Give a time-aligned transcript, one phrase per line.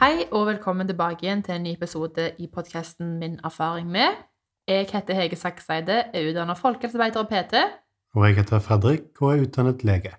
[0.00, 4.14] Hei og velkommen tilbake igjen til en ny episode i podkasten Min erfaring med.
[4.68, 7.60] Jeg heter Hege Sakseide, er utdannet folkehelsearbeider og PT.
[8.16, 10.14] Og jeg heter Fredrik og er utdannet lege.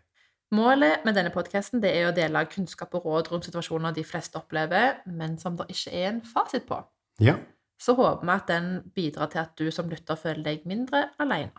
[0.54, 5.00] Målet med denne podkasten er å dele kunnskap og råd rundt situasjoner de fleste opplever,
[5.08, 6.78] men som det ikke er en fasit på.
[7.20, 7.40] Ja,
[7.82, 11.58] Så håper vi at den bidrar til at du som lytter føler deg mindre alene.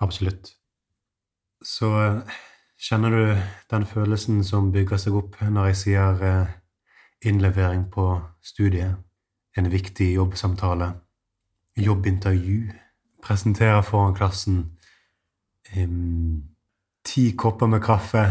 [0.00, 0.56] absolutt.
[1.62, 2.34] Så eh,
[2.82, 3.36] kjenner du
[3.70, 6.63] den følelsen som bygger seg opp når jeg sier eh,
[7.24, 8.96] innlevering på studiet,
[9.56, 10.92] en viktig jobbsamtale,
[11.76, 12.70] jobbintervju,
[13.22, 14.64] presentere foran klassen,
[15.76, 16.42] um,
[17.04, 18.26] ti kopper med kaffe,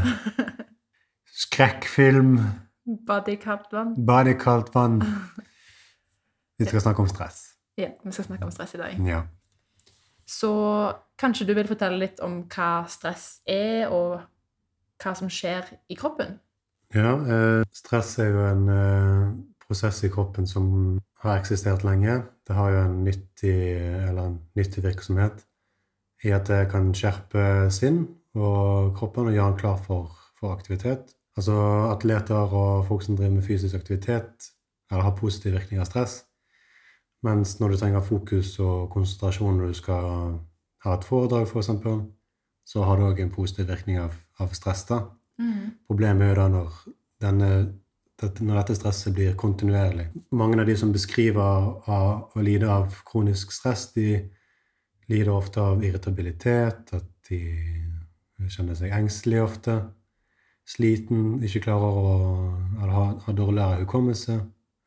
[1.44, 2.38] skrekkfilm,
[3.08, 4.06] Body Kaplan.
[4.06, 5.04] bade vann.
[6.58, 7.44] Vi skal snakke om stress.
[7.78, 9.08] Ja, vi skal snakke om stress i dag.
[9.08, 9.22] Ja.
[10.26, 14.22] Så kanskje du vil fortelle litt om hva stress er, og
[15.04, 16.40] hva som skjer i kroppen?
[16.94, 19.30] Ja, eh, stress er jo en eh,
[19.66, 20.68] prosess i kroppen som
[21.24, 22.20] har eksistert lenge.
[22.46, 23.56] Det har jo en nyttig,
[24.12, 25.42] en nyttig virksomhet
[26.24, 28.04] i at det kan skjerpe sinn
[28.38, 31.16] og kroppen og gjøre den klar for, for aktivitet.
[31.34, 31.56] Altså
[31.90, 34.52] atleter og folk som driver med fysisk aktivitet,
[34.92, 36.20] eller har positiv virkning av stress.
[37.26, 40.38] Mens når du trenger fokus og konsentrasjon når du skal
[40.86, 41.74] ha et foredrag, f.eks.,
[42.70, 44.86] så har det òg en positiv virkning av, av stress.
[44.86, 45.02] da.
[45.88, 46.76] Problemet er jo da når,
[47.24, 47.50] denne,
[48.22, 50.10] når dette stresset blir kontinuerlig.
[50.32, 51.42] Mange av de som beskriver
[51.90, 54.22] av, å lide av kronisk stress, de
[55.12, 57.42] lider ofte av irritabilitet, at de
[58.52, 59.78] kjenner seg engstelige ofte,
[60.68, 64.40] sliten, ikke klarer å ha, dårligere hukommelse.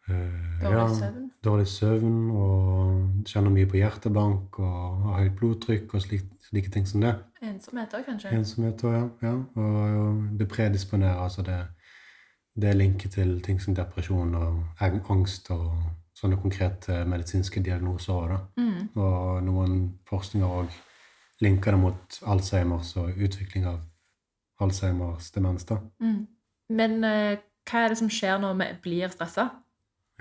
[0.08, 1.25] Uh, Dårlig søvn?
[1.46, 6.88] Dårlig søvn og kjenner mye på hjertebank og har høyt blodtrykk og slik, slike ting
[6.88, 7.12] som det.
[7.46, 8.32] Ensomhet òg, kanskje?
[8.34, 9.04] Ensomhet òg, ja.
[9.28, 9.34] ja.
[9.54, 11.60] Og, og det predisponerer, altså det,
[12.58, 15.70] det er linket til ting som depresjon og angst og
[16.16, 18.38] sånne konkrete medisinske diagnoser da.
[18.56, 18.78] Mm.
[18.96, 20.78] Og noen forskninger òg
[21.44, 23.82] linker det mot Alzheimers og utvikling av
[24.60, 25.78] Alzheimers demens, da.
[26.00, 26.22] Mm.
[26.72, 29.50] Men eh, hva er det som skjer når vi blir stressa?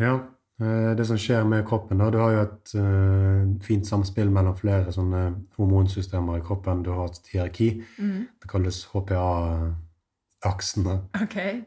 [0.02, 0.18] Ja.
[0.62, 4.56] Eh, Det som skjer med kroppen, da Du har jo et uh, fint samspill mellom
[4.56, 6.84] flere sånne hormonsystemer i kroppen.
[6.84, 7.84] Du har et hierarki.
[8.00, 8.28] Mm.
[8.42, 10.88] Det kalles HPA-aksen.
[11.24, 11.62] Okay.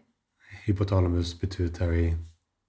[0.67, 2.15] Hypotalamus pituitary,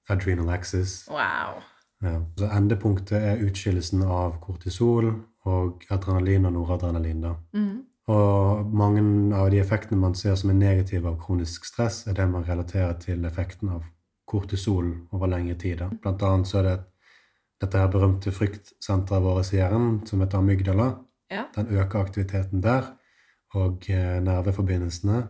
[0.10, 1.08] adrenal axis.
[1.10, 1.62] Wow.
[2.04, 2.22] Ja.
[2.38, 5.14] Så endepunktet er utskillelsen av kortisol
[5.46, 7.22] og adrenalin og noradrenalin.
[7.22, 7.34] da.
[7.54, 7.84] Mm.
[8.10, 9.02] Og mange
[9.36, 12.96] av de effektene man ser som er negative av kronisk stress, er det man relaterer
[13.00, 13.84] til effekten av
[14.30, 15.82] kortisol over lengre tid.
[16.04, 16.78] Blant annet så er det
[17.60, 20.90] dette her berømte fryktsenteret vårt i hjernen, som heter amygdala.
[21.32, 21.48] Ja.
[21.56, 22.94] Den øker aktiviteten der,
[23.58, 25.24] og eh, nerveforbindelsene.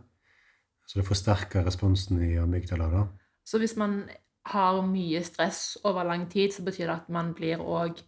[0.87, 2.89] Så det forsterker responsen i amygdala.
[2.91, 3.03] da.
[3.45, 4.03] Så hvis man
[4.45, 7.99] har mye stress over lang tid, så betyr det at man blir òg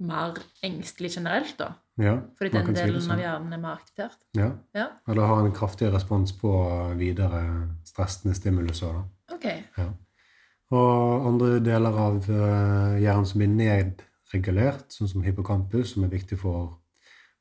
[0.00, 1.72] mer engstelig generelt, da?
[1.98, 3.10] Ja, Fordi den kan si sånn.
[3.16, 4.20] av hjernen er mer aktivert?
[4.38, 4.52] Ja.
[4.76, 4.84] Ja.
[5.08, 6.50] Eller har en kraftig respons på
[6.98, 7.40] videre
[7.84, 8.82] stressende stimulus.
[8.82, 8.92] også,
[9.28, 9.34] Da.
[9.34, 9.44] Ok.
[9.78, 9.88] Ja.
[10.70, 16.38] Og andre deler av eh, hjernen som blir nedregulert, sånn som hippocampus, som er viktig
[16.42, 16.74] for,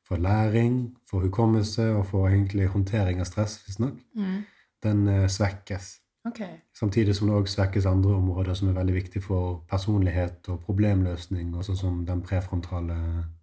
[0.07, 4.43] for læring, for hukommelse og for egentlig håndtering av stress, visstnok, Mm.
[4.83, 5.97] den eh, svekkes.
[6.27, 6.57] Okay.
[6.75, 11.53] Samtidig som det også svekkes andre områder som er veldig viktige for personlighet og problemløsning,
[11.55, 12.97] og sånn som den prefrontale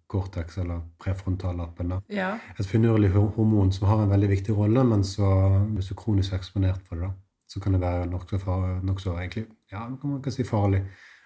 [0.07, 1.95] cortex, eller prefrontallappen.
[2.13, 2.35] Ja.
[2.59, 5.29] Et finurlig hormon som har en veldig viktig rolle, men så,
[5.73, 7.11] hvis du er kronisk eksponert for det, da,
[7.55, 10.81] så kan det være nokså far- nokså egentlig, ja, man kan si farlig,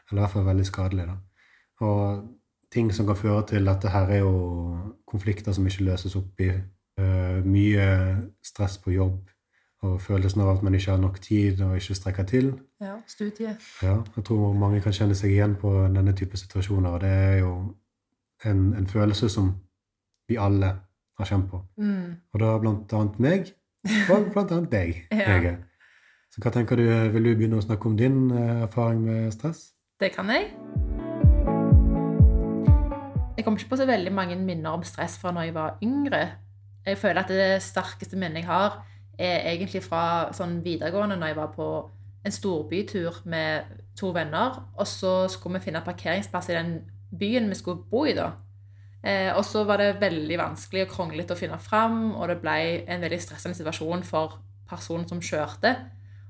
[0.09, 1.07] eller i hvert fall veldig skadelig.
[1.09, 1.15] Da.
[1.85, 2.27] Og
[2.71, 6.51] ting som kan føre til dette her, er jo konflikter som ikke løses opp i.
[6.99, 7.83] Uh, mye
[8.43, 9.29] stress på jobb,
[9.87, 12.49] og følelsen av at man ikke har nok tid og ikke strekker til.
[12.81, 12.97] ja.
[13.07, 13.55] Studie.
[13.81, 17.37] Ja, jeg tror mange kan kjenne seg igjen på denne type situasjoner, og det er
[17.39, 17.53] jo
[18.45, 19.53] en, en følelse som
[20.29, 20.73] vi alle
[21.17, 21.61] har kjent på.
[21.77, 22.11] Mm.
[22.33, 23.49] Og da blant annet meg,
[24.11, 25.25] og blant annet deg, Ja.
[25.31, 25.55] Hege.
[26.29, 29.71] Så hva tenker du, vil du begynne å snakke om din eh, erfaring med stress?
[29.99, 30.51] Det kan jeg.
[33.33, 36.21] Jeg kommer ikke på så veldig mange minner om stress fra når jeg var yngre.
[36.85, 38.77] Jeg føler at det sterkeste minnet jeg har,
[39.17, 41.69] er egentlig fra sånn videregående, når jeg var på
[42.27, 44.61] en storbytur med to venner.
[44.77, 46.73] Og så skulle vi finne parkeringsplass i den
[47.09, 48.35] byen vi skulle bo i, da.
[49.01, 52.59] Eh, og så var det veldig vanskelig og kronglete å finne fram, og det ble
[52.85, 54.37] en veldig stressende situasjon for
[54.69, 55.73] personen som kjørte.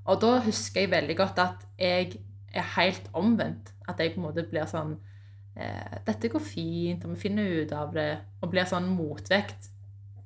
[0.10, 2.20] Og da husker jeg veldig godt at jeg
[2.54, 3.74] er helt omvendt.
[3.88, 4.96] At jeg på en måte blir sånn
[5.56, 8.12] eh, Dette går fint, og vi finner ut av det.
[8.42, 9.70] Og blir sånn motvekt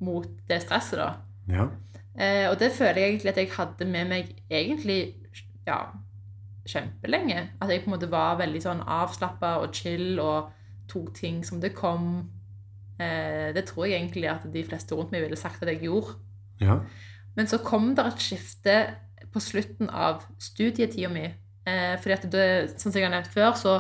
[0.03, 1.12] mot det stresset, da.
[1.51, 1.68] Ja.
[2.13, 5.00] Eh, og det føler jeg egentlig at jeg hadde med meg egentlig
[5.68, 5.80] ja,
[6.69, 7.47] kjempelenge.
[7.62, 10.51] At jeg på en måte var veldig sånn avslappa og chill og
[10.91, 12.30] tok ting som det kom.
[13.01, 16.19] Eh, det tror jeg egentlig at de fleste rundt meg ville sagt at jeg gjorde.
[16.62, 16.80] Ja.
[17.35, 18.75] Men så kom det et skifte
[19.33, 21.25] på slutten av studietida mi.
[21.65, 23.75] Eh, fordi at det, sånn som jeg har nevnt før, så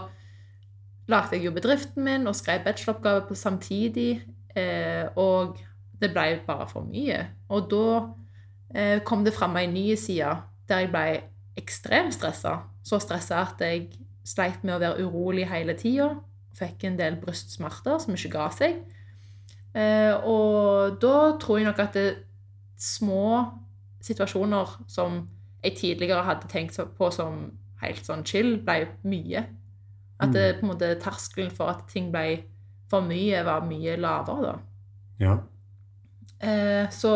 [1.11, 4.23] lagde jeg jo bedriften min og skrev bacheloroppgave på samtidig.
[4.55, 5.59] Eh, og
[6.01, 7.19] det ble bare for mye.
[7.53, 7.85] Og da
[8.75, 10.35] eh, kom det fram ei ny side
[10.69, 11.07] der jeg ble
[11.59, 12.59] ekstremt stressa.
[12.83, 13.91] Så stressa at jeg
[14.27, 16.13] sleit med å være urolig hele tida.
[16.57, 18.79] Fikk en del brystsmerter som ikke ga seg.
[19.73, 22.07] Eh, og da tror jeg nok at det,
[22.83, 23.45] små
[24.03, 25.21] situasjoner som
[25.63, 27.45] jeg tidligere hadde tenkt på som
[27.83, 29.45] helt sånn chill, ble mye.
[30.23, 32.43] At det, på en måte, terskelen for at ting ble
[32.91, 34.53] for mye, var mye lavere da.
[35.23, 35.33] Ja.
[36.43, 37.13] Eh, så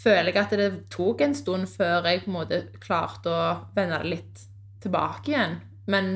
[0.00, 3.44] føler jeg at det tok en stund før jeg på en måte klarte å
[3.76, 4.42] vende det litt
[4.82, 5.58] tilbake igjen.
[5.90, 6.14] Men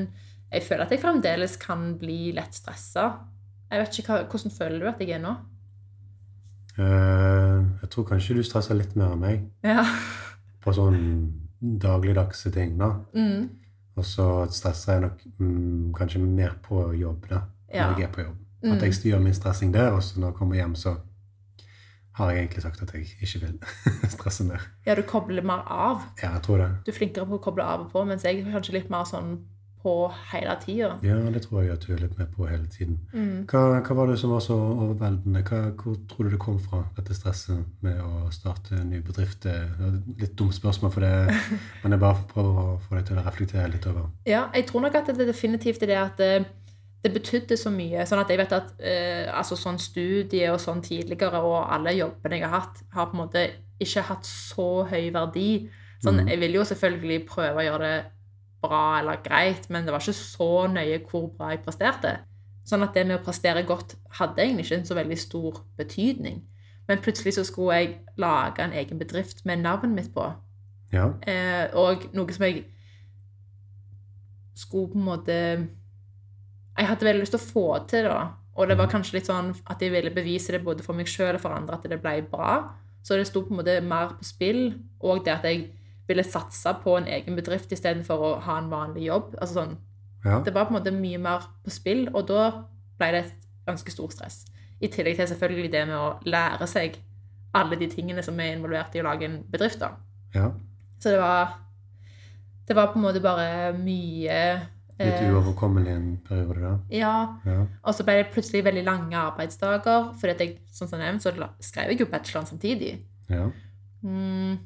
[0.51, 3.05] jeg føler at jeg fremdeles kan bli lett stressa.
[3.69, 5.35] Jeg vet ikke, hva, Hvordan føler du at jeg er nå?
[6.79, 9.83] Eh, jeg tror kanskje du stresser litt mer enn meg Ja.
[10.63, 10.99] på sånn
[11.61, 12.77] dagligdagse ting.
[12.79, 12.91] da.
[13.15, 13.49] Mm.
[13.99, 17.89] Og så stresser jeg nok mm, kanskje mer på jobb da, når Ja.
[17.97, 18.35] jeg er på jobb.
[18.63, 18.71] Mm.
[18.71, 20.95] At jeg styrer min stressing der, og så når jeg kommer hjem, så
[22.19, 23.59] har jeg egentlig sagt at jeg ikke vil
[24.15, 24.59] stresse mer.
[24.85, 26.01] ja, du kobler mer av.
[26.23, 26.69] Ja, jeg tror det.
[26.85, 29.03] Du er flinkere på å koble av og på, mens jeg er kanskje litt mer
[29.07, 29.37] sånn
[29.83, 29.93] på
[30.33, 30.89] hele tida.
[31.03, 32.97] Ja, det tror jeg at du er litt med på hele tiden.
[33.13, 33.45] Mm.
[33.47, 35.43] Hva, hva var det som var så overveldende?
[35.47, 39.47] Hva, hvor tror du det kom fra, dette stresset med å starte en ny bedrift?
[39.47, 39.55] Det
[40.19, 41.39] litt dumt spørsmål, for det,
[41.83, 44.11] men jeg bare prøver å få deg til å reflektere litt over.
[44.27, 46.33] Ja, jeg tror nok at det definitivt er det at det,
[47.05, 48.03] det betydde så mye.
[48.09, 52.41] Sånn at jeg vet at eh, altså sånn studie og sånn tidligere, og alle jobbene
[52.41, 53.47] jeg har hatt, har på en måte
[53.79, 55.51] ikke hatt så høy verdi.
[56.03, 56.33] Sånn, mm.
[56.33, 57.99] Jeg vil jo selvfølgelig prøve å gjøre det
[58.61, 62.17] bra eller greit, men det var ikke så nøye hvor bra jeg presterte.
[62.67, 66.43] Sånn at det med å prestere godt hadde egentlig ikke en så veldig stor betydning.
[66.89, 70.27] Men plutselig så skulle jeg lage en egen bedrift med navnet mitt på.
[70.93, 72.63] Ja, Eh, og noe som jeg
[74.57, 75.35] skulle på en måte
[76.79, 78.09] Jeg hadde veldig lyst til å få til det.
[78.09, 78.31] da.
[78.55, 81.35] Og det var kanskje litt sånn at jeg ville bevise det både for meg sjøl
[81.35, 82.71] og for andre at det ble bra.
[83.03, 84.79] Så det sto på en måte mer på spill.
[84.99, 85.69] Og det at jeg
[86.09, 89.35] ville satse på en egen bedrift istedenfor å ha en vanlig jobb.
[89.39, 89.75] Altså sånn,
[90.25, 92.49] ja, Det var på en måte mye mer på spill, og da
[92.99, 93.35] ble det et
[93.69, 94.41] ganske stort stress.
[94.81, 96.97] I tillegg til selvfølgelig det med å lære seg
[97.55, 99.79] alle de tingene som er involvert i å lage en bedrift.
[99.79, 99.93] da.
[100.35, 100.51] ja.
[100.99, 101.53] Så det var
[102.67, 104.59] Det var på en måte bare mye
[104.99, 106.73] Litt eh, uoverkommelig en periode da.
[106.91, 107.13] Ja.
[107.45, 110.11] Ja, Og så ble det plutselig veldig lange arbeidsdager.
[110.19, 111.31] For jeg, som nevnt, så
[111.63, 112.99] skrev jeg jo bacheloren samtidig.
[113.29, 113.49] ja,
[114.01, 114.57] Mm,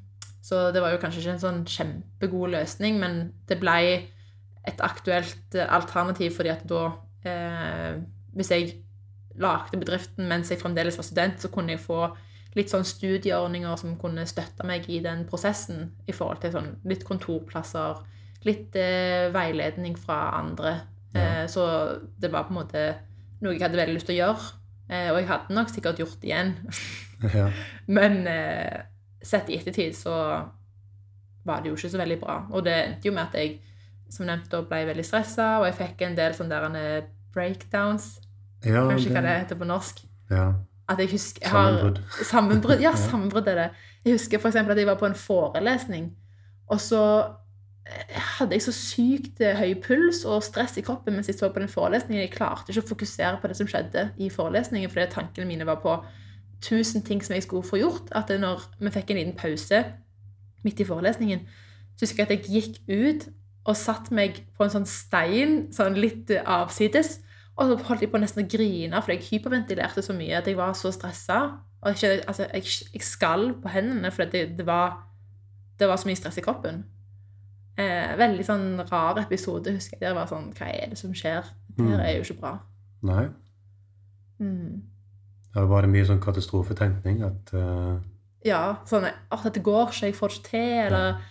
[0.43, 3.77] så det var jo kanskje ikke en sånn kjempegod løsning, men det ble
[4.67, 6.83] et aktuelt eh, alternativ fordi at da
[7.27, 8.01] eh,
[8.33, 8.69] Hvis jeg
[9.39, 12.07] lagde bedriften mens jeg fremdeles var student, så kunne jeg få
[12.57, 17.05] litt sånn studieordninger som kunne støtte meg i den prosessen i forhold til sånn litt
[17.07, 18.01] kontorplasser,
[18.45, 20.75] litt eh, veiledning fra andre.
[21.13, 21.23] Ja.
[21.23, 21.65] Eh, så
[22.19, 22.83] det var på en måte
[23.43, 24.49] noe jeg hadde veldig lyst til å gjøre.
[24.89, 26.55] Eh, og jeg hadde nok sikkert gjort det igjen.
[27.33, 27.47] ja.
[27.97, 28.83] Men eh,
[29.23, 30.15] sett i ettertid så
[31.43, 32.37] var det jo ikke så veldig bra.
[32.51, 33.57] Og det endte jo med at jeg
[34.13, 38.19] som nevnt da ble veldig stressa, og jeg fikk en del sånne eh, breakdowns.
[38.65, 40.05] ja vet ikke hva det det, heter på norsk.
[40.31, 40.53] ja.
[40.91, 41.99] At jeg husker jeg har, Sammenbrudd.
[42.27, 42.81] Sammenbrudd.
[42.83, 43.69] Ja, sammenbrudd er det.
[44.03, 46.09] Jeg husker eksempel at jeg var på en forelesning,
[46.67, 47.03] og så
[47.87, 51.49] eh, hadde jeg så sykt eh, høy puls og stress i kroppen mens jeg så
[51.55, 52.25] på den forelesningen.
[52.25, 55.79] Jeg klarte ikke å fokusere på det som skjedde i forelesningen, fordi tankene mine var
[55.81, 55.95] på
[56.63, 58.09] tusen ting som jeg skulle få gjort.
[58.15, 59.83] At når vi fikk en liten pause
[60.63, 61.43] midt i forelesningen,
[61.97, 63.27] så husker jeg at jeg gikk ut
[63.67, 67.19] og satte meg på en sånn stein, sånn litt avsides,
[67.55, 70.57] og så holdt jeg på nesten å grine, for jeg hyperventilerte så mye at jeg
[70.57, 71.37] var så stressa.
[71.83, 72.65] Og ikke, altså, jeg,
[72.95, 74.97] jeg skalv på hendene, fordi det, det, var,
[75.79, 76.81] det var så mye stress i kroppen.
[77.77, 80.03] Eh, veldig sånn rar episode, husker jeg.
[80.07, 81.43] Der var sånn Hva er det som skjer?
[81.73, 82.05] Det her Mm.
[82.05, 82.51] er jo ikke bra.
[83.01, 83.23] Nei.
[84.39, 84.81] Mm.
[85.53, 87.99] Da var det mye sånn katastrofetenkning at uh,
[88.45, 91.21] Ja, sånn At dette går ikke, jeg får det ikke til, eller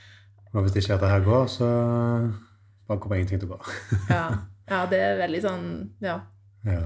[0.53, 1.67] og hvis ikke dette her går, så
[2.89, 3.77] bare kommer ingenting til å gå.
[4.13, 4.25] Ja,
[4.69, 5.67] ja det er veldig sånn
[6.05, 6.19] Ja.
[6.69, 6.83] Ja,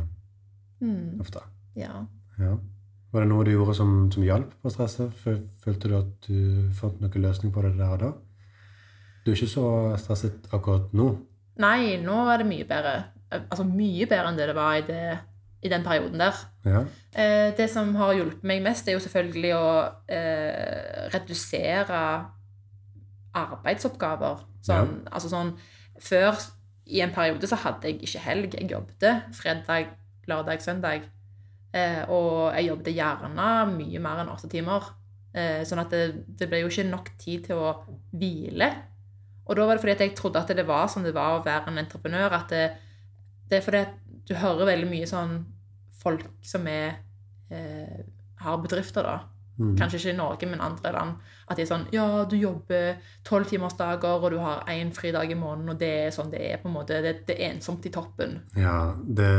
[0.80, 1.40] Mm, ofte.
[1.74, 2.04] ja.
[2.38, 2.52] Ja.
[3.12, 5.12] Var det noe du gjorde som, som hjalp på stresset?
[5.64, 8.10] Følte du at du fant noen løsning på det der og da?
[9.24, 9.66] Du er ikke så
[9.98, 11.06] stresset akkurat nå.
[11.64, 12.92] Nei, nå er det mye bedre.
[13.40, 15.00] Altså mye bedre enn det det var i, det,
[15.66, 16.38] i den perioden der.
[16.66, 16.84] Ja,
[17.16, 19.68] Eh, det som har hjulpet meg mest, er jo selvfølgelig å
[20.12, 22.00] eh, redusere
[23.36, 24.42] arbeidsoppgaver.
[24.66, 25.56] Sånn, altså sånn
[25.96, 26.36] Før,
[26.92, 28.56] i en periode, så hadde jeg ikke helg.
[28.58, 29.94] Jeg jobbet fredag,
[30.28, 31.06] lørdag, søndag.
[31.72, 34.90] Eh, og jeg jobbet gjerne mye mer enn åtte timer.
[35.32, 36.02] Eh, sånn at det,
[36.36, 37.72] det ble jo ikke nok tid til å
[38.12, 38.68] hvile.
[39.46, 41.44] Og da var det fordi at jeg trodde at det var som det var å
[41.46, 42.36] være en entreprenør.
[42.42, 42.64] At det,
[43.48, 43.96] det er fordi at
[44.28, 45.38] du hører veldig mye sånn
[46.02, 46.98] folk som er
[47.50, 48.04] eh,
[48.42, 49.18] har bedrifter, da.
[49.56, 49.70] Mm.
[49.78, 51.12] Kanskje ikke i Norge, men andre land.
[51.48, 55.70] At de er sånn Ja, du jobber tolvtimersdager, og du har én fridag i måneden,
[55.72, 56.98] og det er sånn det er på en måte.
[57.04, 58.34] Det, det er ensomt i toppen.
[58.58, 59.30] Ja, det,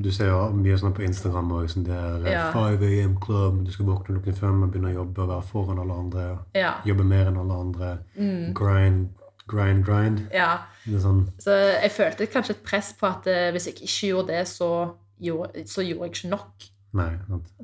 [0.00, 1.68] du ser jo mye sånn på Instagram òg.
[1.72, 2.46] Sånn det er Ja.
[2.56, 5.84] 5 AM Club, du skal våkne klokken fem og begynne å jobbe og være foran
[5.84, 6.26] alle andre.
[6.56, 6.72] Ja.
[6.88, 7.92] Jobbe mer enn alle andre.
[8.16, 8.54] Mm.
[8.56, 9.08] Grind,
[9.46, 10.24] grind, grind.
[10.32, 10.54] ja.
[10.86, 11.50] Sånn Så
[11.82, 15.64] jeg følte kanskje et press på at eh, hvis jeg ikke gjorde det, så gjorde,
[15.70, 16.66] så gjorde jeg ikke nok.
[16.96, 17.10] Nei.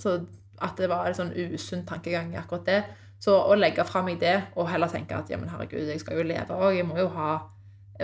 [0.01, 0.17] Så
[0.63, 2.81] at det var en sånn usunn tankegang i akkurat det.
[3.23, 6.19] Så å legge fra meg det, og heller tenke at ja, men herregud, jeg skal
[6.19, 6.75] jo leve òg.
[6.77, 7.37] Jeg må jo ha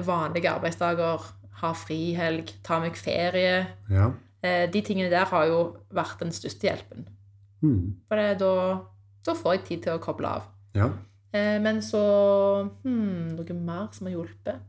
[0.07, 1.25] vanlige arbeidsdager,
[1.63, 3.65] ha frihelg, ta meg ferie.
[3.91, 4.13] Ja.
[4.43, 5.59] Eh, De tingene der har jo
[5.91, 7.09] vært den største hjelpen.
[7.65, 7.97] Mm.
[8.07, 8.53] For det, da,
[9.27, 10.47] da får jeg tid til å koble av.
[10.79, 10.93] Ja.
[11.35, 12.01] Eh, Men så
[12.85, 14.63] hmm, Noe mer som har hjulpet?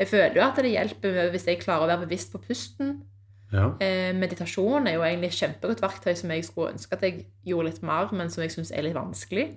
[0.00, 3.02] Jeg føler jo at det hjelper hvis jeg klarer å være bevisst på pusten.
[3.52, 3.66] Ja.
[3.84, 7.68] Eh, meditasjon er jo egentlig et kjempegodt verktøy som jeg skulle ønske at jeg gjorde
[7.70, 9.50] litt mer, men som jeg syns er litt vanskelig.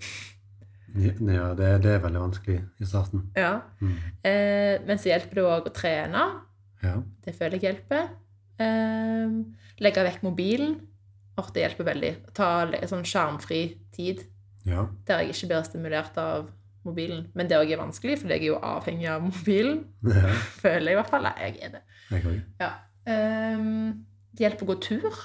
[0.95, 3.25] Ja, det, det er veldig vanskelig i starten.
[3.35, 3.57] Ja.
[3.83, 3.95] Mm.
[4.23, 6.21] Eh, men så hjelper det òg å trene.
[6.85, 6.93] Ja.
[7.25, 8.05] Det føler jeg hjelper.
[8.63, 9.33] Eh,
[9.83, 10.77] legge vekk mobilen.
[11.35, 12.11] og det hjelper veldig.
[12.33, 12.47] Ta
[12.87, 14.21] sånn skjermfri tid
[14.65, 14.85] Ja.
[15.05, 16.47] der jeg ikke blir stimulert av
[16.85, 17.25] mobilen.
[17.35, 19.81] Men det òg er vanskelig, for jeg er jo avhengig av mobilen.
[20.05, 20.31] ja.
[20.63, 21.23] Føler jeg i hvert fall.
[21.27, 21.81] Nei, jeg er det.
[22.11, 22.41] Jeg.
[22.61, 22.69] Ja.
[23.05, 23.93] Eh,
[24.35, 25.21] det hjelper å gå tur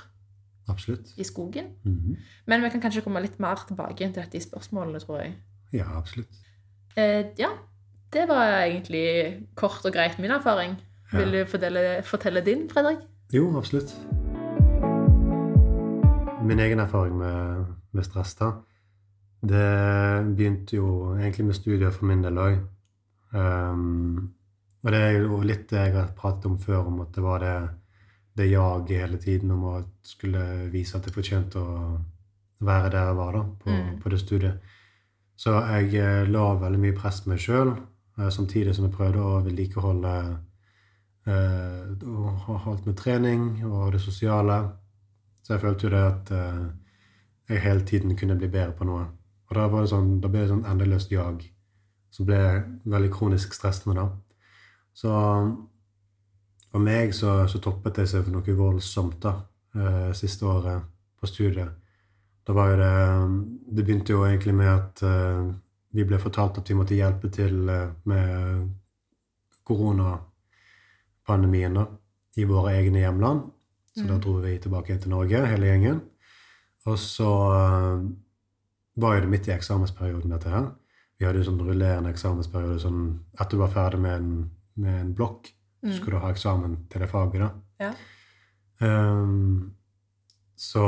[0.69, 1.15] Absolutt.
[1.19, 1.73] i skogen.
[1.85, 2.17] Mhm.
[2.47, 5.35] Men vi kan kanskje komme litt mer tilbake til dette i spørsmålene, tror jeg.
[5.73, 6.35] Ja, absolutt.
[6.97, 7.51] Eh, ja,
[8.13, 10.77] det var egentlig kort og greit min erfaring.
[11.13, 11.19] Ja.
[11.19, 12.99] Vil du fortelle, fortelle din, Fredrik?
[13.33, 13.95] Jo, absolutt.
[16.43, 18.53] Min egen erfaring med, med stress da,
[19.43, 22.59] det begynte jo egentlig med studier for min del òg.
[23.33, 24.33] Um,
[24.83, 27.39] og det er jo litt det jeg har pratet om før, om at det var
[27.45, 27.55] det,
[28.41, 31.99] det jaget hele tiden om å skulle vise at jeg fortjente å
[32.65, 33.99] være der jeg var da, på, Mm.
[34.01, 34.61] på det studiet.
[35.37, 37.75] Så jeg eh, la veldig mye press på meg sjøl,
[38.31, 40.15] samtidig som jeg prøvde å vedlikeholde
[41.27, 44.59] eh, og ha holdt med trening og det sosiale.
[45.43, 46.67] Så jeg følte jo det at eh,
[47.51, 49.07] jeg hele tiden kunne bli bedre på noe.
[49.51, 51.43] Og da, var det sånn, da ble det sånn endeløst jag,
[52.15, 52.41] som ble
[52.85, 54.05] veldig kronisk stressende da.
[55.01, 55.11] Så
[56.71, 59.33] for meg så, så toppet det seg for noe voldsomt da,
[59.77, 60.83] eh, siste året
[61.21, 61.71] på studiet.
[62.47, 62.95] Da var jo det
[63.77, 65.45] Det begynte jo egentlig med at eh,
[65.95, 68.69] vi ble fortalt at vi måtte hjelpe til eh, med
[69.67, 71.85] koronapandemien da,
[72.37, 73.41] i våre egne hjemland.
[73.97, 74.21] Så da Mm.
[74.21, 76.01] dro vi tilbake til Norge, hele gjengen.
[76.87, 78.01] Og så eh,
[78.97, 80.71] var jo det midt i eksamensperioden, dette her.
[81.19, 82.79] Vi hadde jo sånn rullerende eksamensperiode.
[82.81, 85.51] sånn Etter du var ferdig med en, med en blokk,
[85.83, 85.97] så Mm.
[85.97, 87.41] skulle du ha eksamen til det faget.
[87.41, 87.51] da.
[87.81, 87.93] Ja.
[88.81, 89.73] Um,
[90.57, 90.83] så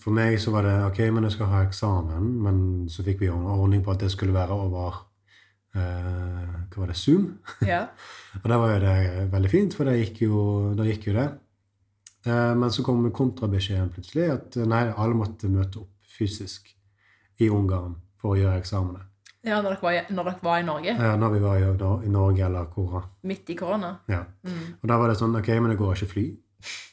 [0.00, 2.26] for meg så var det ok, men jeg skal ha eksamen.
[2.44, 4.98] Men så fikk vi en ordning på at det skulle være over
[5.74, 7.38] eh, hva var det, Zoom.
[7.64, 7.86] Ja.
[8.42, 11.28] Og da var jo det veldig fint, for da gikk gikk jo det.
[12.26, 16.68] Eh, men så kom kontrabeskjeden plutselig at nei, alle måtte møte opp fysisk
[17.40, 19.04] i Ungarn for å gjøre eksamene.
[19.48, 20.94] Ja når, dere var, i- dere var i Norge.
[20.98, 23.02] Ja, når vi var i, da, i Norge eller hvor.
[23.24, 23.94] Midt i korona.
[24.12, 24.22] Ja.
[24.44, 24.60] Mm.
[24.82, 26.26] Og da var det sånn Ok, men det går ikke fly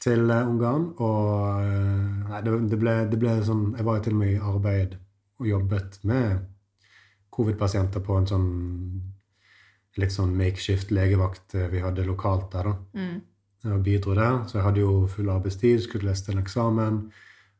[0.02, 0.88] til eh, Ungarn.
[1.02, 4.34] Og eh, nei, det, det, ble, det ble sånn Jeg var jo til og med
[4.34, 4.98] i arbeid
[5.36, 6.44] og jobbet med
[7.36, 8.46] covid-pasienter på en sånn
[10.00, 13.00] litt sånn makeshift legevakt eh, vi hadde lokalt der, da.
[13.00, 13.20] Mm.
[13.72, 14.42] Og bidro der.
[14.46, 16.98] Så jeg hadde jo full arbeidstid, skulle lese til en eksamen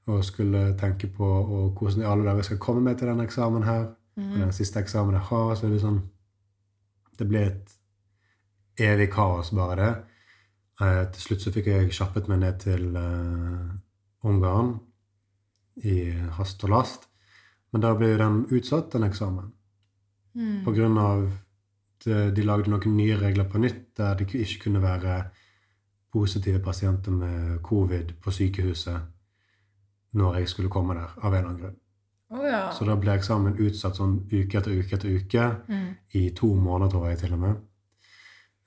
[0.06, 3.24] og skulle tenke på og hvordan i alle dager skal jeg komme meg til denne
[3.26, 3.88] eksamen her.
[4.16, 4.40] Og Mm.
[4.40, 6.02] den siste eksamen jeg har, så er det sånn
[7.18, 7.70] Det ble et
[8.78, 10.04] evig kaos, bare det.
[10.80, 13.70] Eh, til slutt så fikk jeg kjappet meg ned til eh,
[14.28, 14.80] Ungarn
[15.84, 17.08] i hast og last.
[17.72, 19.50] Men da ble den utsatt, den eksamen.
[20.34, 20.64] Mm.
[20.64, 24.82] På grunn av at de lagde noen nye regler på nytt, der det ikke kunne
[24.82, 25.30] være
[26.12, 29.00] positive pasienter med covid på sykehuset
[30.12, 31.76] når jeg skulle komme der, av en eller annen grunn.
[32.30, 32.62] Å ja.
[32.74, 35.96] Så da ble eksamen utsatt sånn uke etter uke etter uke, Mm.
[36.14, 37.56] i to måneder, tror jeg til og med.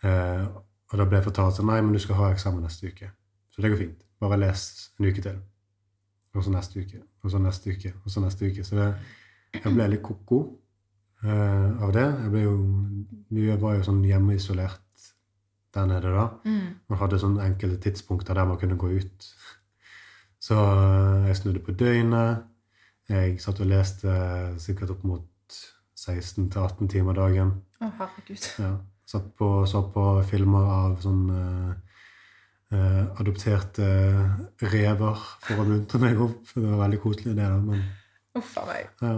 [0.04, 0.46] Eh,
[0.92, 3.12] og da ble jeg fortalt sånn Nei, men du skal ha eksamen neste uke.
[3.52, 4.06] Så det går fint.
[4.22, 5.42] Bare les en uke til.
[6.36, 8.64] Og så neste uke, og så neste uke, og så neste uke.
[8.64, 8.96] Så det,
[9.64, 10.56] jeg ble litt ko-ko.
[11.24, 12.06] eh, av det.
[12.24, 12.54] Jeg jo,
[13.30, 14.80] vi var jo sånn hjemmeisolert
[15.74, 16.30] der nede da.
[16.46, 16.76] Mm.
[16.90, 19.28] Man hadde sånne enkelte tidspunkter der man kunne gå ut.
[20.40, 22.46] Så eh, jeg snudde på døgnet.
[23.10, 24.14] Jeg satt og leste
[24.62, 25.60] sikkert opp mot
[25.98, 27.56] 16-18 timer dagen.
[27.82, 28.46] Å, herregud.
[28.62, 28.74] Ja.
[29.10, 31.72] Satt på, så på filmer av sånn eh,
[32.78, 33.88] eh, adopterte
[34.70, 36.54] rever for å muntre meg opp.
[36.54, 37.48] Det var veldig koselig, det.
[37.50, 37.82] da, men
[38.38, 38.92] Uff a meg.
[39.02, 39.18] ja.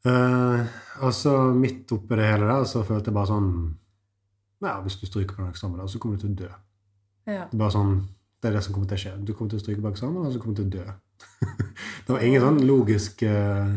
[0.00, 3.50] Eh, og så midt oppi det hele der, så følte jeg bare sånn
[4.64, 6.48] Ja, hvis du stryker på den eksamen, da, så kommer du til å dø.
[7.28, 7.44] Ja.
[7.48, 7.94] Det er bare sånn,
[8.40, 9.12] det er det som kommer til å skje.
[9.24, 10.94] Du kommer til å stryke på eksamen, og så kommer du til å dø.
[12.04, 13.72] det var ingen sånn logisk eh,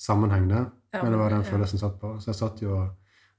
[0.00, 2.16] sammenheng der, Ja, men det var den følelsen jeg satt på.
[2.18, 2.88] Så jeg satt jo og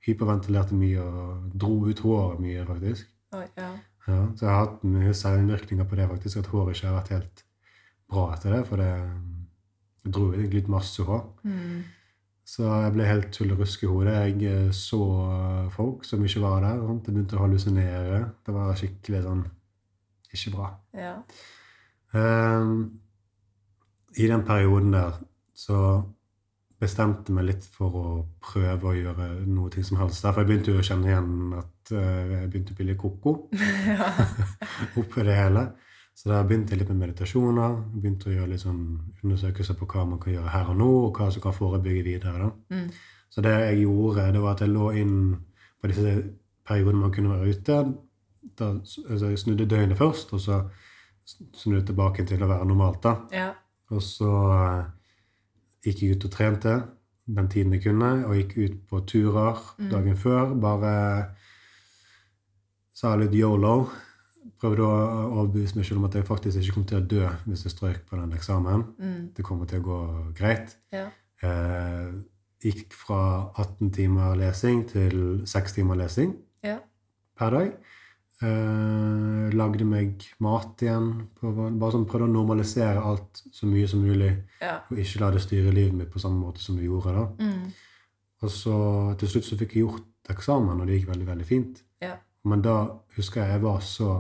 [0.06, 3.10] hyperventilerte mye og dro ut håret mye, faktisk.
[3.38, 3.72] Oi, ja.
[4.08, 7.14] Ja, så jeg har hatt mye særvirkninger på det, faktisk, at håret ikke har vært
[7.14, 7.44] helt
[8.12, 8.62] bra etter det.
[8.70, 8.92] For det
[10.02, 11.26] jeg dro egentlig litt masse hår.
[11.46, 11.82] Mm.
[12.52, 14.16] Så jeg ble helt tullerusk i hodet.
[14.18, 15.02] Jeg eh, så
[15.76, 16.82] folk som ikke var der.
[16.88, 17.08] Sant?
[17.08, 18.22] Jeg begynte å hallusinere.
[18.46, 19.44] Det var skikkelig sånn
[20.32, 20.70] ikke bra.
[20.98, 21.16] ja.
[22.14, 22.74] Ehm,
[24.18, 25.22] I den perioden der
[25.56, 26.02] så
[26.82, 28.08] bestemte meg litt for å
[28.42, 30.24] prøve å gjøre noe som helst.
[30.26, 33.36] Derfor jeg begynte jo å kjenne igjen at eh, jeg begynte å bli litt koko
[33.88, 34.10] ja.
[34.98, 35.68] oppi det hele.
[36.18, 37.78] Så da begynte jeg litt med meditasjoner.
[37.94, 38.82] Begynte å gjøre litt sånn
[39.22, 42.52] undersøkelser på hva man kan gjøre her og nå, og hva som kan forebygge videre.
[42.74, 42.90] Mm.
[43.32, 45.18] Så det jeg gjorde, det var at jeg lå inn
[45.80, 46.16] på disse
[46.68, 47.78] periodene man kunne være ute.
[48.58, 48.74] Da,
[49.08, 50.64] altså jeg snudde døgnet først, og så
[51.40, 53.02] jeg tilbake til å være normalt.
[53.04, 53.16] da.
[53.32, 53.52] ja.
[53.92, 54.86] Og så eh,
[55.84, 56.76] gikk jeg ut og trente
[57.28, 59.90] den tiden jeg kunne, og gikk ut på turer Mm.
[59.92, 60.54] dagen før.
[60.60, 61.26] Bare
[62.94, 63.90] sa litt yolo.
[64.62, 64.96] Prøvde å
[65.42, 68.04] overbevise meg selv om at jeg faktisk ikke kom til å dø hvis jeg strøk
[68.10, 68.84] på den eksamen.
[69.00, 69.30] Mm.
[69.38, 70.00] Det kommer til å gå
[70.38, 70.78] greit.
[70.94, 71.08] ja.
[71.44, 72.12] Eh,
[72.62, 76.78] gikk fra 18 timer lesing til 6 timer lesing Ja.
[77.36, 77.72] per dag.
[78.42, 81.12] Eh, lagde meg mat igjen.
[81.42, 84.32] Bare sånn prøvde å normalisere alt så mye som mulig.
[84.64, 84.80] Ja.
[84.90, 87.14] Og ikke la det styre livet mitt på samme måte som det gjorde.
[87.20, 87.28] da.
[87.38, 87.70] Mm.
[88.42, 88.76] Og så
[89.22, 91.84] til slutt så fikk jeg gjort eksamen, og det gikk veldig, veldig fint.
[92.02, 92.16] Ja.
[92.44, 92.78] Men da
[93.16, 94.12] husker jeg jeg var så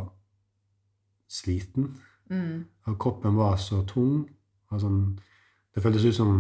[1.32, 1.96] sliten.
[2.30, 2.66] Mm.
[2.88, 4.28] Og kroppen var så tung.
[4.70, 5.02] Og sånn,
[5.74, 6.36] det føltes ut som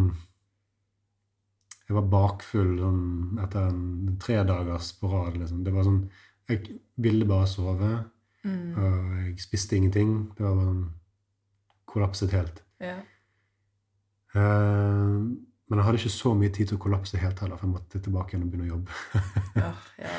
[1.88, 5.40] jeg var bakfull sånn, etter en tredagers på rad.
[5.42, 5.64] Liksom.
[5.66, 6.04] Det var sånn,
[6.52, 7.92] Jeg ville bare sove,
[8.44, 8.74] Mm.
[8.74, 10.32] og jeg spiste ingenting.
[10.38, 10.90] Det var bare
[11.86, 12.64] kollapset helt.
[12.82, 12.96] Ja.
[14.36, 15.28] Uh,
[15.70, 18.02] men jeg hadde ikke så mye tid til å kollapse helt heller, for jeg måtte
[18.04, 18.92] tilbake igjen og begynne å jobbe.
[19.62, 19.72] Ja.
[20.02, 20.16] ja.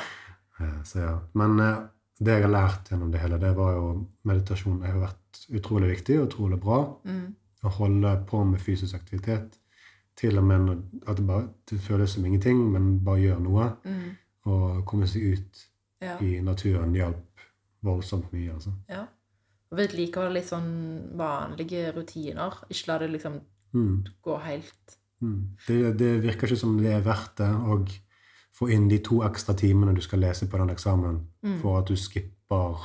[0.61, 1.13] uh, så ja.
[1.39, 1.81] Men uh,
[2.23, 3.89] det jeg har lært gjennom det hele, det var jo
[4.29, 4.79] meditasjon.
[4.81, 6.79] Det har vært utrolig viktig og utrolig bra.
[7.09, 7.27] Mm.
[7.63, 9.59] Å holde på med fysisk aktivitet.
[10.19, 10.71] Til og med
[11.07, 13.69] at det, bare, det føles som ingenting, men bare gjør noe.
[13.83, 14.09] Mm.
[14.53, 15.63] Og komme seg ut
[16.03, 16.17] Ja.
[16.21, 17.43] i naturen hjalp
[17.83, 18.53] voldsomt mye.
[18.53, 18.73] altså.
[18.89, 19.05] ja.
[19.71, 20.67] Og vedlikeholde litt sånn
[21.17, 22.59] vanlige rutiner.
[22.69, 23.39] Ikke la det liksom
[23.73, 24.03] Mm.
[24.23, 25.55] gå helt Mm.
[25.67, 27.77] Det, det virker ikke som det er verdt det å
[28.53, 31.59] få inn de to ekstra timene du skal lese på den eksamen, Mm.
[31.61, 32.75] for at du skipper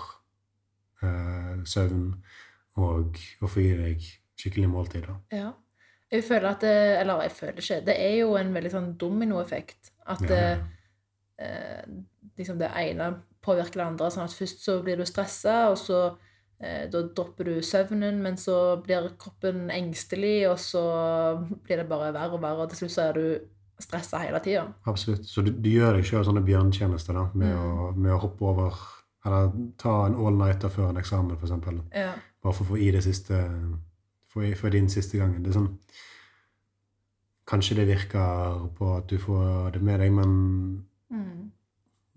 [1.02, 2.14] eh, søvn
[2.76, 4.06] og å få gi deg
[4.38, 5.06] skikkelig måltid.
[5.06, 5.16] da.
[5.36, 5.52] Ja.
[6.10, 9.90] Jeg føler at det Eller jeg føler ikke Det er jo en veldig sånn dominoeffekt.
[10.06, 10.56] At Ja, ja.
[11.38, 11.84] Eh,
[12.38, 13.12] liksom det ene
[13.44, 14.10] påvirker det andre.
[14.10, 16.00] Sånn at først så blir du stressa, og så
[16.60, 20.82] eh, da dropper du søvnen, men så blir kroppen engstelig, og så
[21.64, 23.24] blir det bare verre og verre, og til slutt så er du
[23.78, 24.64] stressa hele tida.
[24.90, 25.26] Absolutt.
[25.30, 27.66] Så du, du gjør deg sjøl sånne bjørntjenester da, med, Mm.
[27.84, 28.78] å, med å hoppe over
[29.26, 31.80] Eller ta en all-nighter før en eksamen, f.eks.
[31.92, 32.12] Ja.
[32.42, 33.34] Bare for å få i det siste
[34.32, 35.42] få, i, få din siste gangen.
[35.42, 35.72] Det er sånn
[37.48, 40.32] Kanskje det virker på at du får det med deg, men
[41.10, 41.50] Mm.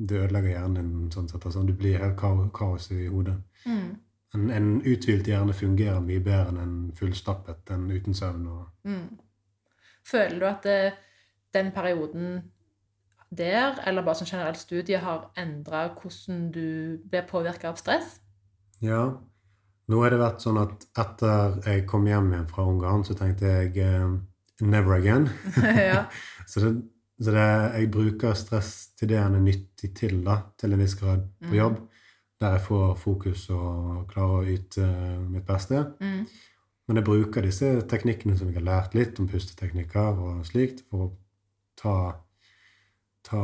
[0.07, 1.45] Du ødelegger hjernen sånn sett.
[1.45, 3.37] Altså, du blir helt kao- kaos i hodet.
[3.65, 3.91] Mm.
[4.33, 8.47] En, en uthvilt hjerne fungerer mye bedre enn en fullstappet enn uten søvn.
[8.47, 9.19] Og, Mm.
[10.07, 10.93] Føler du at det,
[11.53, 12.41] den perioden
[13.37, 18.19] der, eller bare som generelt studie, har endra hvordan du blir påvirka av stress?
[18.81, 19.11] ja.
[19.91, 23.45] Nå har det vært sånn at etter jeg kom hjem igjen fra Ungarn, så tenkte
[23.49, 24.13] jeg uh,
[24.61, 25.25] never again.
[25.91, 26.05] ja.
[26.47, 26.83] Så, det,
[27.21, 30.95] så det, jeg bruker stress til det han er nyttig til, da, til en viss
[30.97, 31.77] grad på jobb.
[31.77, 31.87] jobb.
[32.41, 35.83] Der jeg får fokus og klarer å yte eh, mitt beste.
[36.01, 36.23] Mm.
[36.89, 41.05] Men jeg bruker disse teknikkene som jeg har lært litt om pusteteknikker og slikt, for
[41.05, 41.11] å
[41.77, 41.97] ta,
[43.27, 43.43] ta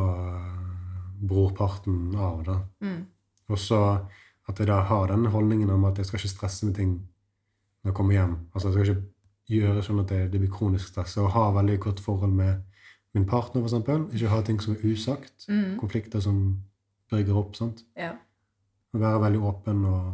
[1.22, 2.58] brorparten av det.
[2.88, 3.04] Mm.
[3.54, 3.82] Og så
[4.48, 6.98] at jeg da har den holdningen om at jeg skal ikke stresse med ting
[7.84, 8.36] når jeg kommer hjem.
[8.54, 11.18] Altså jeg skal ikke gjøre sånn at det, det blir kronisk stress.
[11.22, 12.63] Og ha veldig godt forhold med
[13.15, 14.08] min partner, eksempel.
[14.13, 15.46] Ikke ha ting som er usagt.
[15.50, 15.78] Mm.
[15.80, 16.58] Konflikter som
[17.12, 17.56] brygger opp.
[17.56, 17.84] sant?
[17.98, 18.12] Ja.
[18.93, 20.13] Å være veldig åpen og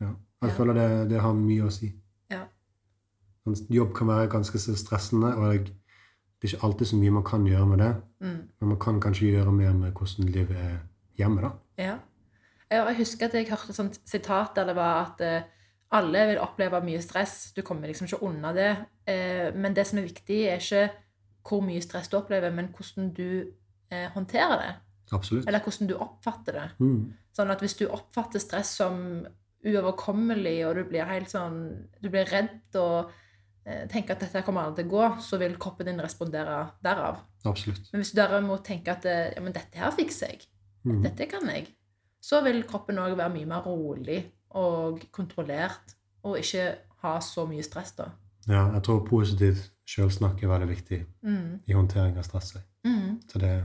[0.00, 0.14] Ja.
[0.42, 0.54] Jeg Ja.
[0.56, 1.92] føler det, det har mye å si.
[2.30, 2.44] Ja.
[3.46, 7.44] Sånn, Jobb kan være ganske stressende, og det er ikke alltid så mye man kan
[7.46, 7.94] gjøre med det.
[8.20, 8.48] Mm.
[8.60, 10.78] Men man kan kanskje gjøre mer med hvordan livet er
[11.18, 11.50] hjemme, da.
[11.78, 11.98] Ja.
[12.70, 15.42] Ja, Jeg husker at jeg hørte et sånt sitat der det var at eh,
[15.92, 17.52] alle vil oppleve mye stress.
[17.52, 18.76] Du kommer liksom ikke unna det.
[19.06, 20.90] Eh, men det som er viktig, er ikke
[21.48, 23.52] hvor mye stress du opplever, men hvordan du
[23.90, 24.72] eh, håndterer det.
[25.12, 25.46] Absolutt.
[25.48, 26.68] Eller hvordan du oppfatter det.
[26.78, 27.12] Mm.
[27.36, 29.26] Sånn at hvis du oppfatter stress som
[29.64, 31.58] uoverkommelig, og du blir helt sånn
[32.00, 33.10] Du blir redd og
[33.66, 37.20] eh, tenker at dette kommer aldri til å gå, så vil kroppen din respondere derav.
[37.48, 37.90] Absolutt.
[37.92, 40.46] Men hvis du derimot tenker at eh, ja, men dette her fikser jeg,
[40.80, 41.02] Mm.
[41.04, 41.66] dette kan jeg,
[42.24, 44.22] så vil kroppen òg være mye mer rolig
[44.56, 45.92] og kontrollert,
[46.24, 46.62] og ikke
[47.02, 48.06] ha så mye stress, da.
[48.48, 51.60] Ja, jeg tror positivt sjølsnakk er veldig viktig Mm.
[51.66, 52.62] i håndtering av stresset.
[52.84, 53.20] Mm.
[53.28, 53.64] Så det,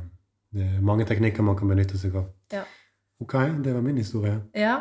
[0.54, 2.26] det er mange teknikker man kan benytte seg av.
[2.52, 2.64] Ja.
[3.22, 3.34] Ok,
[3.64, 4.42] det var min historie.
[4.56, 4.80] Ja,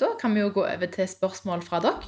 [0.00, 2.02] da kan vi jo gå over til spørsmål fra dere.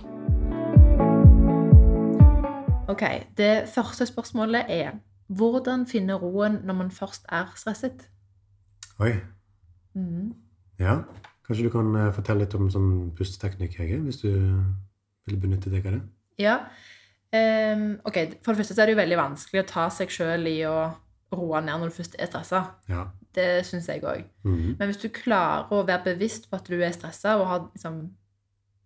[2.88, 3.02] Ok,
[3.36, 4.90] det første spørsmålet er
[5.28, 8.08] hvordan finne roen når man først er stresset?
[8.98, 9.12] Oi.
[9.94, 10.32] Mm.
[10.78, 10.96] Ja.
[11.46, 14.28] Kanskje du kan eh, fortelle litt om sånn pusteteknikk, Hege, hvis du
[15.26, 16.02] vil benytte deg av det?
[16.38, 16.56] Ja.
[17.36, 20.46] Ehm, ok, For det første så er det jo veldig vanskelig å ta seg sjøl
[20.50, 20.76] i å
[21.32, 22.64] roe ned når du først er stressa.
[22.90, 23.04] Ja.
[23.34, 24.24] Det syns jeg òg.
[24.44, 24.76] Mhm.
[24.78, 28.00] Men hvis du klarer å være bevisst på at du er stressa, og har liksom,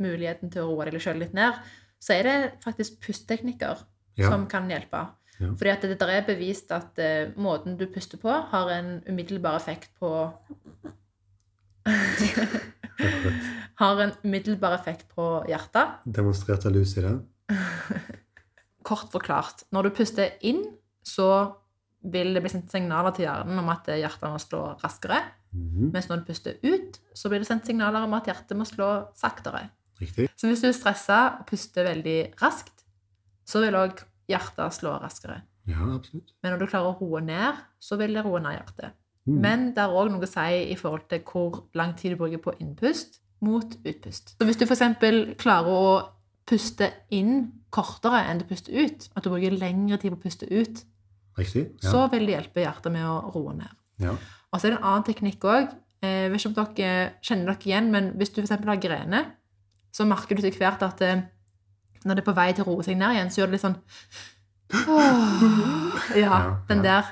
[0.02, 1.54] muligheten til å roe deg sjøl litt ned,
[2.02, 3.78] så er det faktisk pusteteknikker
[4.16, 4.30] Ja.
[4.30, 5.08] som kan hjelpe.
[5.40, 5.48] Ja.
[5.58, 9.56] Fordi at det der er bevist at uh, måten du puster på, har en umiddelbar
[9.56, 10.10] effekt på
[13.80, 15.98] Har en umiddelbar effekt på hjertet.
[16.06, 17.16] Demonstrerte Lucy det?
[18.84, 19.64] Kort forklart.
[19.74, 20.62] Når du puster inn,
[21.04, 21.28] så
[22.12, 25.22] vil det bli sendt signaler til hjernen om at hjertet må slå raskere.
[25.54, 25.90] Mhm.
[25.94, 28.90] Mens når du puster ut, så blir det sendt signaler om at hjertet må slå
[29.16, 29.70] saktere.
[30.00, 30.28] Riktig.
[30.36, 32.84] Så hvis du er stressa og puster veldig raskt,
[33.46, 35.42] så vil òg hjertet slå raskere.
[35.68, 36.34] Ja, absolutt.
[36.42, 38.96] Men når du klarer å roe ned, så vil det roe ned hjertet.
[39.24, 39.36] Mm.
[39.40, 42.42] Men det er òg noe å si i forhold til hvor lang tid du bruker
[42.44, 44.34] på innpust mot utpust.
[44.36, 44.82] Så hvis du f.eks.
[45.40, 45.86] klarer å
[46.46, 50.46] puste inn kortere enn du puster ut, at du bruker lengre tid på å puste
[50.50, 50.84] ut,
[51.38, 51.64] Riktig.
[51.82, 51.90] Ja.
[51.90, 53.72] så vil det hjelpe hjertet med å roe ned.
[53.98, 54.14] ja.
[54.54, 55.72] Og så er det en annen teknikk òg.
[56.04, 56.90] Jeg vet ikke om dere
[57.26, 58.52] kjenner dere igjen, men hvis du f.eks.
[58.68, 59.24] har grener,
[59.90, 61.24] så merker du til hvert at eh,
[62.04, 63.64] når det er på vei til å roe seg ned igjen, så gjør det litt
[63.64, 63.78] sånn
[64.94, 67.10] Åh, Ja, Ja, den der.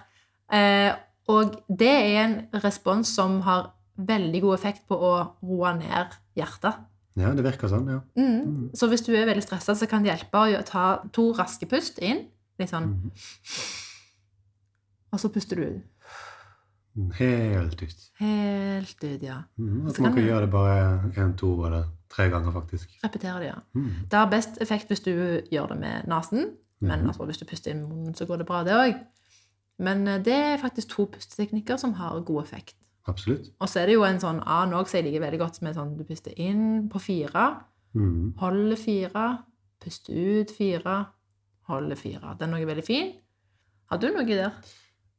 [0.53, 0.93] Eh,
[1.33, 6.79] og det er en respons som har veldig god effekt på å roe ned hjertet.
[7.19, 8.01] Ja, det virker sånn, ja.
[8.17, 8.29] Mm.
[8.29, 8.69] Mhm.
[8.79, 11.99] Så hvis du er veldig stressa, så kan det hjelpe å ta to raske pust
[12.03, 12.27] inn.
[12.61, 12.89] Litt sånn.
[12.89, 13.11] mm.
[15.13, 15.83] Og så puster du ut.
[17.19, 18.01] Helt ut.
[18.21, 19.43] Helt ut, ja.
[19.57, 22.91] Mm, At Så man kan gjøre det bare én, to eller tre ganger, faktisk.
[23.05, 23.61] Repetere det, ja.
[23.75, 24.09] Mm.
[24.11, 25.13] Det har best effekt hvis du
[25.53, 26.53] gjør det med nesen.
[26.81, 27.07] Men mm.
[27.09, 29.01] altså, hvis du puster inn munnen, så går det bra, det òg.
[29.79, 32.77] Men eh, det er faktisk to pusteteknikker som har god effekt.
[33.09, 33.49] Absolutt.
[33.61, 35.67] Og så er det jo en sånn annen òg som jeg liker veldig godt, som
[35.67, 37.47] er sånn du puster inn på fire,
[37.95, 38.35] mm.
[38.39, 39.25] holder fire,
[39.83, 40.99] puster ut fire,
[41.69, 42.37] holder fire.
[42.39, 43.13] Den er noe veldig fin.
[43.91, 44.53] Har du noe der?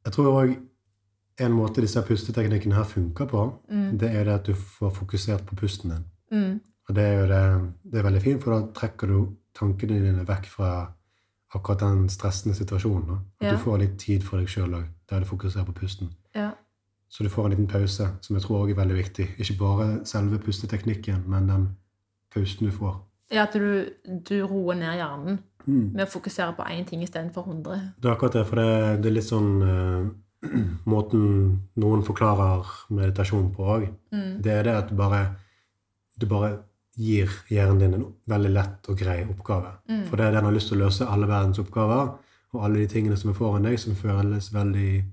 [0.04, 0.54] Jeg tror òg
[1.44, 3.98] en måte disse pusteteknikkene her funker på, Mm.
[3.98, 6.04] det er det at du får fokusert på pusten din.
[6.32, 6.60] Mm.
[6.88, 10.24] Og det er jo det, det er veldig fint, for da trekker du tankene dine
[10.26, 10.92] vekk fra
[11.54, 13.06] akkurat den stressende situasjonen.
[13.08, 13.14] Da.
[13.40, 13.52] At Ja.
[13.52, 16.10] du får litt tid for deg sjøl òg, der du fokuserer på pusten.
[17.08, 19.26] Så du får en liten pause, som jeg tror også er veldig viktig.
[19.38, 21.68] Ikke bare selve pusteteknikken, men den
[22.34, 22.96] pausen du får.
[23.32, 23.86] ja, at du,
[24.28, 25.94] du roer ned hjernen Mm.
[25.94, 27.78] med å fokusere på én ting istedenfor hundre.
[27.98, 30.10] Det er akkurat det, for det, det er litt sånn uh,
[30.84, 31.22] Måten
[31.80, 34.42] noen forklarer meditasjon på òg, Mm.
[34.42, 35.22] det er det at bare,
[36.20, 36.58] du bare
[36.98, 39.72] gir hjernen din en veldig lett og grei oppgave.
[39.88, 40.04] Mm.
[40.10, 42.12] For det er den har lyst til å løse alle verdens oppgaver,
[42.52, 45.04] og alle de tingene som er foran deg, som føles veldig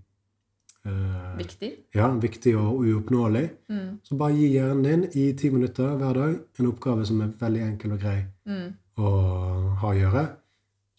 [0.86, 1.72] eh, Viktig.
[1.96, 3.50] ja, viktig og uoppnåelig.
[3.70, 4.00] Mm.
[4.04, 7.62] Så bare gi hjernen din i ti minutter hver dag en oppgave som er veldig
[7.62, 8.74] enkel og grei Mm.
[8.98, 10.26] å ha å gjøre.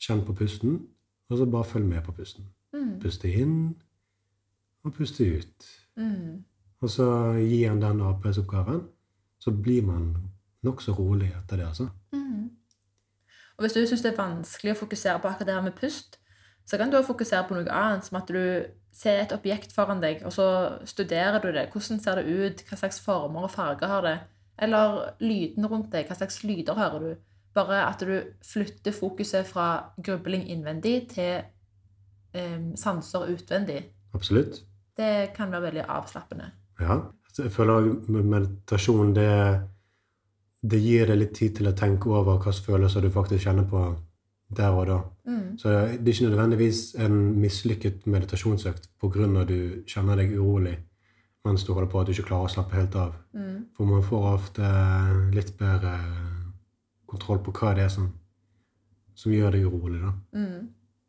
[0.01, 0.81] Kjenn på pusten,
[1.31, 2.45] og så bare følg med på pusten.
[2.75, 3.01] Mm.
[3.01, 3.75] Puste inn
[4.85, 5.69] og puste ut.
[5.97, 6.45] Mm.
[6.83, 7.07] Og så
[7.39, 8.81] gi han den arbeidsoppgaven,
[9.39, 10.17] så blir man
[10.65, 11.89] nokså rolig etter det, altså.
[12.13, 12.51] Mhm.
[13.59, 16.19] Og hvis du syns det er vanskelig å fokusere på akkurat det her med pust,
[16.67, 18.41] så kan du også fokusere på noe annet, som at du
[18.93, 20.47] ser et objekt foran deg, og så
[20.89, 21.69] studerer du det.
[21.73, 22.63] Hvordan ser det ut?
[22.69, 24.17] Hva slags former og farger har det?
[24.63, 26.07] Eller lydene rundt deg.
[26.07, 27.13] Hva slags lyder hører du?
[27.57, 28.13] Bare at du
[28.47, 31.41] flytter fokuset fra grubling innvendig til
[32.35, 33.81] eh, sanser utvendig.
[34.15, 34.63] Absolutt.
[34.97, 36.53] Det kan være veldig avslappende.
[36.81, 37.01] Ja.
[37.39, 39.29] Jeg føler med meditasjon det,
[40.61, 43.87] det gir deg litt tid til å tenke over hvilke følelser du faktisk kjenner på
[44.57, 44.99] der og da.
[45.27, 45.59] Mm.
[45.59, 49.27] Så det er ikke nødvendigvis en mislykket meditasjonsøkt pga.
[49.41, 50.79] at du kjenner deg urolig
[51.45, 53.15] mens du holder på at du ikke klarer å slappe helt av.
[53.35, 53.67] Mm.
[53.77, 54.63] For man får ofte
[55.35, 55.97] litt bedre
[57.07, 58.13] kontroll på hva det er som,
[59.15, 60.01] som gjør deg urolig.
[60.05, 60.13] da.
[60.39, 60.69] Mm.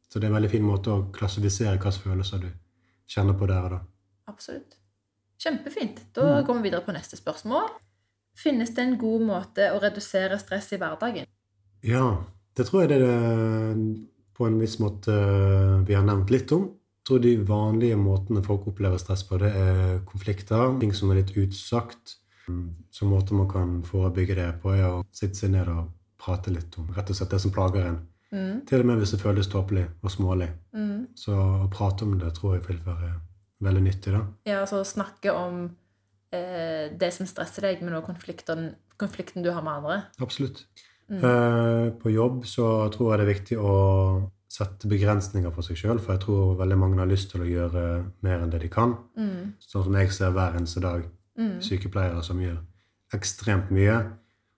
[0.10, 2.50] Så det er en veldig fin måte å klassifisere hvilke følelser du
[3.08, 3.80] kjenner på der og da.
[4.28, 4.78] Absolutt.
[5.38, 6.02] Kjempefint.
[6.16, 6.46] Da Mm.
[6.48, 7.70] går vi videre på neste spørsmål.
[8.36, 11.26] Finnes det en god måte å redusere stress i hverdagen?
[11.84, 12.24] Ja,
[12.58, 13.80] det tror jeg det er
[14.34, 15.14] på en viss måte
[15.88, 16.70] vi har nevnt litt om.
[17.04, 21.22] Jeg tror de vanlige måtene folk opplever stress på, det er konflikter, ting som er
[21.22, 22.18] litt utsagt.
[22.92, 26.76] Så måter man kan forebygge det på, er å sitte seg ned og prate litt
[26.80, 28.02] om rett og slett det som plager en.
[28.34, 28.64] Mm.
[28.66, 30.50] Til og med hvis det føles tåpelig og smålig.
[30.74, 31.12] Mm.
[31.20, 33.12] Så å prate om det tror jeg vil være
[33.64, 34.16] veldig nyttig.
[34.16, 34.24] da.
[34.50, 35.62] Ja, altså snakke om
[36.34, 40.00] eh, det som stresser deg, men også konflikten, konflikten du har med andre.
[40.24, 40.66] Absolutt.
[41.10, 41.24] Mm.
[41.24, 46.00] Eh, På jobb så tror jeg det er viktig å sette begrensninger for seg sjøl,
[46.00, 48.96] for jeg tror veldig mange har lyst til å gjøre mer enn det de kan.
[49.18, 49.54] Mm.
[49.60, 51.04] Sånn som jeg ser hver eneste dag.
[51.38, 51.60] Mm.
[51.62, 52.60] Sykepleiere som gjør
[53.14, 53.98] ekstremt mye,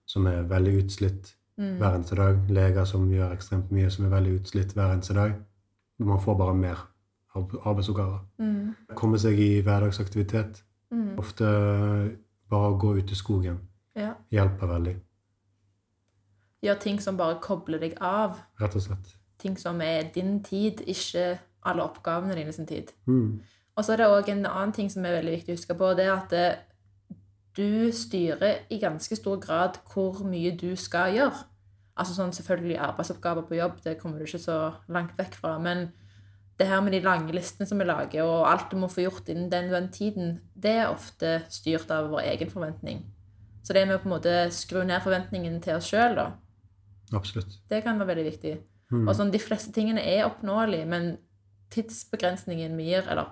[0.05, 1.77] som er veldig utslitt Mm.
[1.79, 2.49] hver eneste dag.
[2.49, 5.33] Leger som gjør ekstremt mye, som er veldig utslitt hver eneste dag.
[5.99, 6.77] Man får bare mer
[7.35, 8.19] ar- arbeidsoppgaver.
[8.39, 8.75] Mm.
[8.95, 10.61] Komme seg i hverdagsaktivitet.
[10.91, 11.17] Mm.
[11.17, 11.45] Ofte
[12.49, 13.57] bare å gå ut i skogen
[13.95, 14.13] Ja.
[14.31, 14.95] hjelper veldig,
[16.63, 18.39] Gjør ting som bare kobler deg av.
[18.61, 19.17] rett og slett.
[19.41, 22.93] Ting som er din tid, ikke alle oppgavene dine sin tid.
[23.05, 23.41] Mm.
[23.75, 25.91] Og så er det òg en annen ting som er veldig viktig å huske på.
[25.97, 26.45] Det er at det,
[27.55, 31.43] du styrer i ganske stor grad hvor mye du skal gjøre.
[31.95, 34.57] Altså sånn selvfølgelig arbeidsoppgaver på jobb, det kommer du ikke så
[34.91, 35.53] langt vekk fra.
[35.63, 35.89] Men
[36.59, 39.29] det her med de lange listene som vi lager, og alt du må få gjort
[39.31, 43.03] innen den, den tiden, det er ofte styrt av vår egen forventning.
[43.63, 46.29] Så det med å på en måte skru ned forventningen til oss sjøl, da,
[47.13, 47.59] Absolutt.
[47.69, 48.57] det kan være veldig viktig.
[48.91, 49.07] Mm.
[49.07, 51.17] Og sånn, De fleste tingene er oppnåelige, men
[51.71, 53.31] tidsbegrensningen vi gir, eller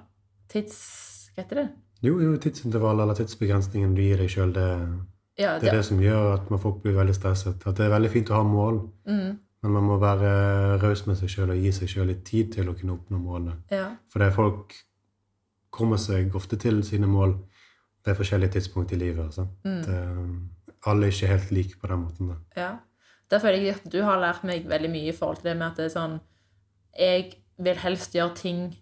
[0.51, 0.77] tids...
[1.35, 1.67] Hva heter det?
[2.03, 4.67] Jo, jo, tidsintervall eller tidsbegrensningen du gir deg sjøl, det,
[5.39, 7.63] Ja, det er det som gjør at man folk blir veldig stresset.
[7.65, 11.15] At det er veldig fint å ha mål, Mm, men man må være raus med
[11.17, 13.55] seg sjøl og gi seg sjøl litt tid til å kunne oppnå målene.
[13.71, 13.95] ja.
[14.11, 14.73] For det folk
[15.71, 17.37] kommer seg ofte til sine mål
[18.05, 19.23] ved forskjellige tidspunkt i livet.
[19.25, 19.47] Altså.
[19.63, 19.99] Mm, Det,
[20.85, 22.27] alle er ikke helt like på den måten.
[22.27, 22.35] Da.
[22.57, 22.71] ja.
[23.31, 25.67] Der føler jeg at du har lært meg veldig mye i forhold til det med
[25.71, 26.19] at det er sånn
[26.99, 28.75] Jeg vil helst gjøre ting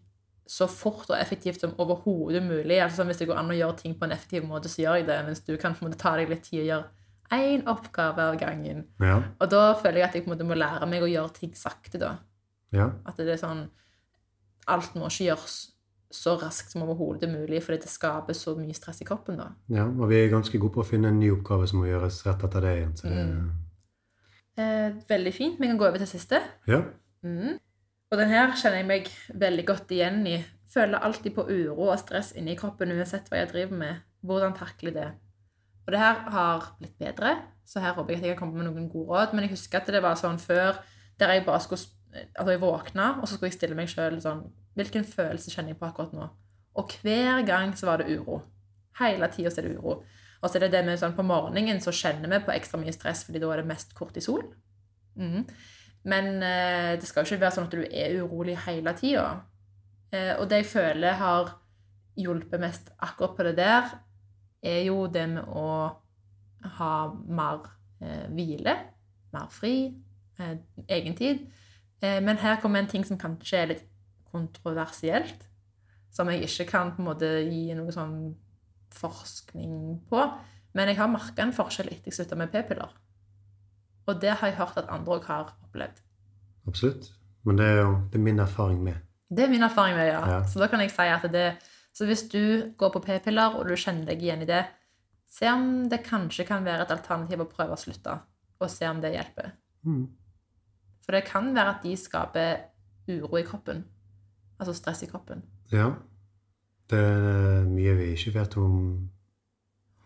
[0.51, 2.81] så fort og effektivt som overhodet mulig.
[2.83, 4.97] Altså sånn, Hvis det går an å gjøre ting på en effektiv måte, så gjør
[4.99, 5.19] jeg det.
[5.25, 6.89] Mens du kan på en måte ta deg litt tid og gjøre
[7.31, 8.81] én oppgave av gangen.
[8.99, 11.31] Ja, Og da føler jeg at jeg på en måte må lære meg å gjøre
[11.37, 12.17] ting sakte, da.
[12.75, 13.69] ja, At det er sånn
[14.67, 15.55] Alt må ikke gjøres
[16.11, 19.53] så raskt som overhodet mulig, fordi det skaper så mye stress i kroppen, da.
[19.71, 19.85] ja.
[19.87, 22.43] Og vi er ganske gode på å finne en ny oppgave som må gjøres rett
[22.43, 22.95] etter det igjen.
[22.99, 23.51] Så det, Mm.
[24.61, 25.59] Eh, veldig fint.
[25.59, 26.41] Vi kan gå over til siste.
[26.67, 26.81] ja,
[27.23, 27.59] Mm.
[28.11, 30.43] Og den her kjenner jeg meg veldig godt igjen i.
[30.73, 33.95] Føler alltid på uro og stress inni kroppen uansett hva jeg driver med.
[34.25, 35.11] Hvordan takle det?
[35.85, 38.71] Og det her har blitt bedre, så her håper jeg at jeg kan komme med
[38.71, 39.33] noen gode råd.
[39.33, 40.81] Men jeg husker at det var sånn før,
[41.19, 44.41] der jeg bare skulle Altså, jeg våkna, og så skulle jeg stille meg sjøl sånn
[44.75, 46.25] Hvilken følelse kjenner jeg på akkurat nå?
[46.75, 48.41] Og hver gang så var det uro.
[48.99, 50.03] Hele tida er det uro.
[50.41, 52.93] Og så er det det med sånn på morgenen så kjenner vi på ekstra mye
[52.95, 54.43] stress, fordi da er det mest kortisol.
[55.19, 55.45] Mm.
[56.09, 59.27] Men eh, det skal jo ikke være sånn at du er urolig hele tida.
[60.11, 61.53] Eh, og det jeg føler har
[62.17, 63.93] hjulpet mest akkurat på det der,
[64.61, 65.67] er jo det med å
[66.77, 66.93] ha
[67.25, 67.69] mer
[68.01, 68.75] eh, hvile,
[69.33, 69.75] mer fri,
[70.39, 70.57] eh,
[70.97, 71.45] egen tid.
[72.01, 73.87] Eh, men her kommer en ting som kanskje er litt
[74.31, 75.47] kontroversielt,
[76.11, 78.33] som jeg ikke kan på en måte gi noe sånn
[78.95, 80.25] forskning på.
[80.73, 82.91] Men jeg har merka en forskjell etter jeg slutta med p-piller.
[84.07, 86.01] Og det har jeg hørt at andre òg har opplevd.
[86.67, 87.11] absolutt.
[87.43, 88.95] Men det er jo det er min erfaring med.
[89.29, 90.21] Det er min erfaring med ja.
[90.29, 90.43] Ja.
[90.47, 91.57] Så da kan jeg si at det
[91.93, 94.63] Så hvis du går på p-piller, og du kjenner deg igjen i det,
[95.27, 98.13] se om det kanskje kan være et alternativ å prøve å slutte,
[98.59, 99.51] og se om det hjelper.
[99.83, 100.07] Mm.
[101.03, 102.61] For det kan være at de skaper
[103.09, 103.83] uro i kroppen.
[104.57, 105.43] Altså stress i kroppen.
[105.71, 105.89] Ja.
[106.91, 108.77] Det er mye vi ikke vet om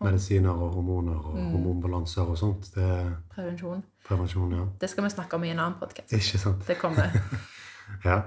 [0.04, 1.50] medisiner og hormoner og Mm.
[1.52, 2.68] hormonbalanser og sånt.
[2.74, 3.82] Det Prevensjon.
[4.06, 4.64] prevensjon, ja.
[4.80, 6.12] Det skal vi snakke om i en annen podkast.
[6.12, 6.66] Ikke sant?
[6.68, 7.10] Det kommer.
[8.04, 8.20] Ja.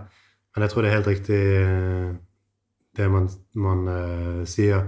[0.56, 2.14] Men jeg tror det er helt riktig eh,
[2.98, 4.86] det man, man uh, sier.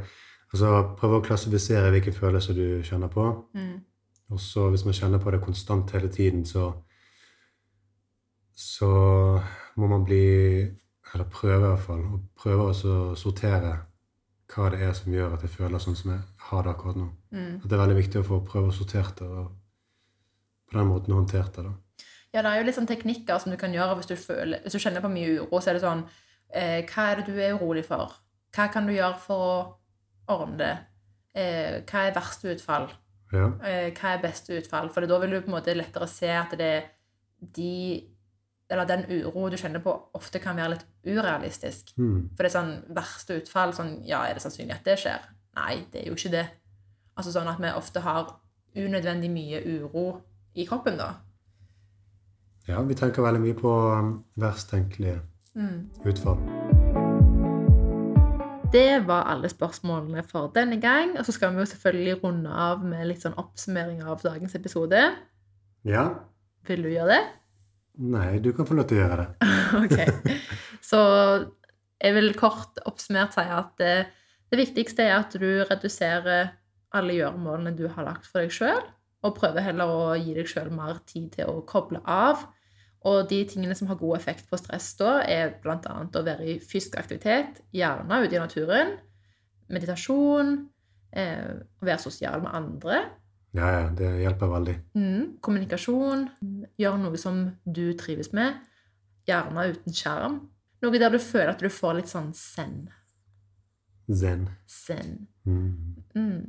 [0.53, 3.25] Altså prøve å klassifisere hvilke følelser du kjenner på.
[3.53, 3.81] Mm.
[4.31, 6.71] Og så hvis man kjenner på det konstant hele tiden, så
[8.55, 8.88] så
[9.77, 10.67] må man bli
[11.13, 13.74] eller prøver i hvert fall, å prøve også å sortere
[14.52, 17.08] hva det er som gjør at jeg føler sånn som jeg har det akkurat nå.
[17.32, 17.54] Mm.
[17.62, 19.52] At det er veldig viktig å få prøve å sortere det, og
[20.71, 21.67] på den måten håndtert det.
[21.67, 22.06] da.
[22.32, 24.76] Ja, det er jo litt sånn teknikker som du kan gjøre hvis du, føler, hvis
[24.76, 25.60] du kjenner på mye uro.
[25.60, 26.06] Så er det sånn
[26.47, 28.15] eh, Hva er det du er urolig for?
[28.56, 29.58] Hva kan du gjøre for å
[30.36, 30.74] ordne det?
[31.36, 32.88] Eh, hva er verste utfall?
[33.32, 33.50] Ja.
[33.67, 34.91] Eh, hva er beste utfall?
[34.91, 36.89] For da vil du på en måte lettere se at det er
[37.39, 37.76] de
[38.71, 41.91] Eller den uro du kjenner på, ofte kan være litt urealistisk.
[41.99, 42.29] Mm.
[42.38, 45.25] For det er sånn verste utfall sånn, Ja, er det sannsynlig at det skjer?
[45.60, 46.45] Nei, det er jo ikke det.
[47.17, 48.31] Altså sånn at vi ofte har
[48.79, 50.05] unødvendig mye uro
[50.55, 51.10] i kroppen, da.
[52.67, 55.19] ja, vi tenker veldig mye på um, verst tenkelige
[55.55, 55.89] Mm.
[56.07, 56.38] utfall.
[58.71, 61.17] Det var alle spørsmålene for denne gang.
[61.19, 65.01] Og så skal vi jo selvfølgelig runde av med litt sånn oppsummering av dagens episode.
[65.84, 66.05] Ja.
[66.67, 67.21] Vil du gjøre det?
[67.99, 69.49] Nei, du kan få lov til å gjøre det.
[69.82, 70.32] ok.
[70.86, 71.01] Så
[72.01, 73.95] jeg vil kort oppsummert si at det,
[74.51, 76.56] det viktigste er at du reduserer
[76.95, 78.82] alle gjøremålene du har lagt for deg sjøl,
[79.21, 82.47] og prøver heller å gi deg sjøl mer tid til å koble av.
[83.08, 85.95] Og de tingene som har god effekt på stress da, er bl.a.
[86.06, 88.93] å være i fysisk aktivitet, gjerne ute i naturen,
[89.71, 90.54] meditasjon,
[91.17, 93.01] eh, å være sosial med andre,
[93.51, 94.75] Ja, ja, det hjelper veldig.
[94.95, 96.27] Mm, kommunikasjon.
[96.79, 98.61] Gjør noe som du trives med.
[99.27, 100.37] Gjerne uten skjerm.
[100.81, 102.85] Noe der du føler at du får litt sånn zen.
[104.11, 104.47] Zen.
[104.71, 105.27] Zen.
[105.47, 105.99] Mm.
[106.15, 106.47] Mm.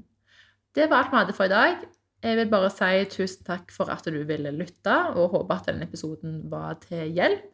[0.72, 1.82] Det var alt vi hadde for i dag.
[2.22, 5.88] Jeg vil bare si tusen takk for at du ville lytte, og håper at denne
[5.88, 7.48] episoden var til hjelp.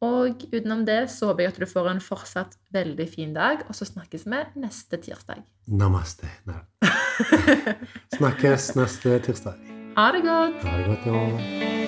[0.00, 3.76] Og utenom det så håper jeg at du får en fortsatt veldig fin dag, og
[3.76, 5.42] så snakkes vi neste tirsdag.
[5.68, 6.30] Namaste.
[8.16, 9.60] Snakkes neste tirsdag.
[9.98, 10.64] Ha det godt!
[10.64, 11.06] Ha det godt.
[11.12, 11.79] Ja.